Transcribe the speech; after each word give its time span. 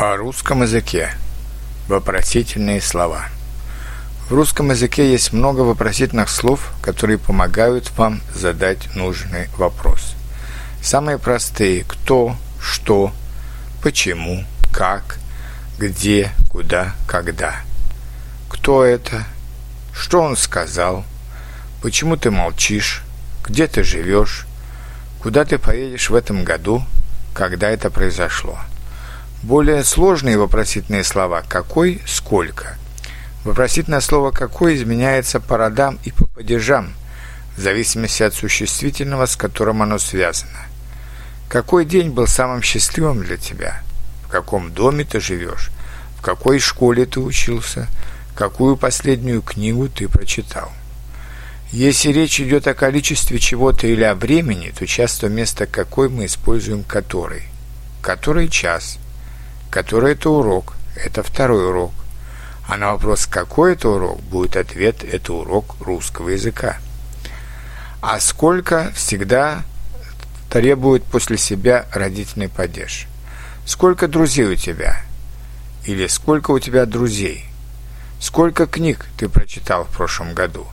О 0.00 0.14
русском 0.16 0.62
языке. 0.62 1.10
Вопросительные 1.88 2.80
слова. 2.80 3.24
В 4.28 4.32
русском 4.32 4.70
языке 4.70 5.10
есть 5.10 5.32
много 5.32 5.62
вопросительных 5.62 6.28
слов, 6.28 6.70
которые 6.80 7.18
помогают 7.18 7.90
вам 7.96 8.20
задать 8.32 8.94
нужный 8.94 9.48
вопрос. 9.56 10.14
Самые 10.80 11.18
простые– 11.18 11.82
кто, 11.88 12.36
что, 12.60 13.12
почему, 13.82 14.44
как, 14.72 15.18
где, 15.80 16.30
куда, 16.48 16.94
когда. 17.08 17.56
Кто 18.48 18.84
это? 18.84 19.24
Что 19.92 20.22
он 20.22 20.36
сказал? 20.36 21.04
Почему 21.82 22.16
ты 22.16 22.30
молчишь? 22.30 23.02
Где 23.44 23.66
ты 23.66 23.82
живешь? 23.82 24.46
Куда 25.20 25.44
ты 25.44 25.58
поедешь 25.58 26.08
в 26.08 26.14
этом 26.14 26.44
году? 26.44 26.84
Когда 27.34 27.68
это 27.68 27.90
произошло? 27.90 28.60
Более 29.42 29.84
сложные 29.84 30.36
вопросительные 30.36 31.04
слова 31.04 31.44
«какой», 31.48 32.02
«сколько». 32.06 32.76
Вопросительное 33.44 34.00
слово 34.00 34.32
«какой» 34.32 34.74
изменяется 34.74 35.38
по 35.38 35.56
родам 35.56 36.00
и 36.02 36.10
по 36.10 36.26
падежам, 36.26 36.92
в 37.56 37.60
зависимости 37.60 38.24
от 38.24 38.34
существительного, 38.34 39.26
с 39.26 39.36
которым 39.36 39.80
оно 39.80 39.98
связано. 39.98 40.58
Какой 41.48 41.84
день 41.84 42.10
был 42.10 42.26
самым 42.26 42.62
счастливым 42.62 43.22
для 43.22 43.36
тебя? 43.36 43.82
В 44.24 44.28
каком 44.28 44.72
доме 44.72 45.04
ты 45.04 45.20
живешь? 45.20 45.70
В 46.18 46.20
какой 46.20 46.58
школе 46.58 47.06
ты 47.06 47.20
учился? 47.20 47.86
Какую 48.34 48.76
последнюю 48.76 49.42
книгу 49.42 49.88
ты 49.88 50.08
прочитал? 50.08 50.72
Если 51.70 52.12
речь 52.12 52.40
идет 52.40 52.66
о 52.66 52.74
количестве 52.74 53.38
чего-то 53.38 53.86
или 53.86 54.02
о 54.02 54.16
времени, 54.16 54.74
то 54.76 54.84
часто 54.84 55.28
вместо 55.28 55.66
«какой» 55.66 56.08
мы 56.08 56.26
используем 56.26 56.82
«который». 56.82 57.44
«Который 58.02 58.48
час?» 58.48 58.98
Который 59.78 60.14
это 60.14 60.28
урок, 60.30 60.74
это 60.96 61.22
второй 61.22 61.68
урок. 61.68 61.92
А 62.66 62.76
на 62.76 62.94
вопрос, 62.94 63.26
какой 63.26 63.74
это 63.74 63.90
урок, 63.90 64.20
будет 64.22 64.56
ответ, 64.56 65.04
это 65.04 65.32
урок 65.32 65.76
русского 65.78 66.30
языка. 66.30 66.78
А 68.02 68.18
сколько 68.18 68.90
всегда 68.96 69.62
требует 70.50 71.04
после 71.04 71.38
себя 71.38 71.86
родительный 71.92 72.48
падеж. 72.48 73.06
Сколько 73.66 74.08
друзей 74.08 74.46
у 74.46 74.56
тебя? 74.56 75.00
Или 75.84 76.08
сколько 76.08 76.50
у 76.50 76.58
тебя 76.58 76.84
друзей? 76.84 77.44
Сколько 78.20 78.66
книг 78.66 79.06
ты 79.16 79.28
прочитал 79.28 79.84
в 79.84 79.96
прошлом 79.96 80.34
году? 80.34 80.66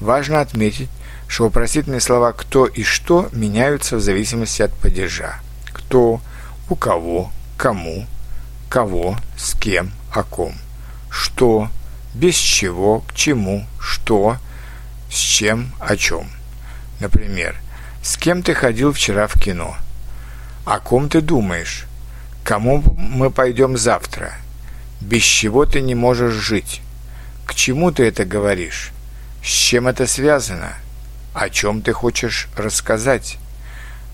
Важно 0.00 0.42
отметить, 0.42 0.90
что 1.28 1.44
вопросительные 1.44 2.00
слова 2.02 2.34
«кто» 2.34 2.66
и 2.66 2.82
«что» 2.82 3.30
меняются 3.32 3.96
в 3.96 4.02
зависимости 4.02 4.60
от 4.60 4.74
падежа. 4.74 5.40
Кто, 5.72 6.20
у 6.68 6.76
кого, 6.76 7.32
кому, 7.56 8.06
кого, 8.68 9.16
с 9.36 9.54
кем, 9.54 9.92
о 10.12 10.22
ком, 10.22 10.54
что, 11.10 11.68
без 12.14 12.34
чего, 12.34 13.00
к 13.00 13.14
чему, 13.14 13.66
что, 13.80 14.36
с 15.10 15.16
чем, 15.16 15.72
о 15.80 15.96
чем. 15.96 16.28
Например, 17.00 17.56
с 18.02 18.16
кем 18.16 18.42
ты 18.42 18.54
ходил 18.54 18.92
вчера 18.92 19.26
в 19.26 19.34
кино? 19.34 19.76
О 20.64 20.80
ком 20.80 21.08
ты 21.08 21.20
думаешь? 21.20 21.86
Кому 22.44 22.82
мы 22.96 23.30
пойдем 23.30 23.76
завтра? 23.76 24.34
Без 25.00 25.22
чего 25.22 25.64
ты 25.64 25.80
не 25.80 25.94
можешь 25.94 26.34
жить? 26.34 26.80
К 27.46 27.54
чему 27.54 27.92
ты 27.92 28.04
это 28.04 28.24
говоришь? 28.24 28.90
С 29.42 29.48
чем 29.48 29.86
это 29.86 30.06
связано? 30.06 30.74
О 31.34 31.48
чем 31.50 31.82
ты 31.82 31.92
хочешь 31.92 32.48
рассказать? 32.56 33.38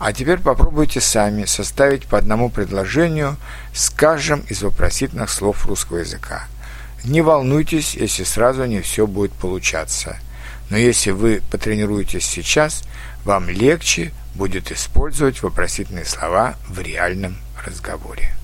А 0.04 0.12
теперь 0.12 0.38
попробуйте 0.38 1.00
сами 1.00 1.46
составить 1.46 2.06
по 2.06 2.18
одному 2.18 2.50
предложению 2.50 3.38
с 3.72 3.88
каждым 3.88 4.40
из 4.50 4.60
вопросительных 4.60 5.30
слов 5.30 5.64
русского 5.64 6.00
языка. 6.00 6.44
Не 7.04 7.22
волнуйтесь, 7.22 7.94
если 7.94 8.22
сразу 8.24 8.66
не 8.66 8.82
все 8.82 9.06
будет 9.06 9.32
получаться. 9.32 10.18
Но 10.68 10.76
если 10.76 11.10
вы 11.10 11.40
потренируетесь 11.50 12.26
сейчас, 12.26 12.82
вам 13.24 13.48
легче 13.48 14.12
будет 14.34 14.70
использовать 14.72 15.42
вопросительные 15.42 16.04
слова 16.04 16.56
в 16.68 16.78
реальном 16.80 17.38
разговоре. 17.64 18.34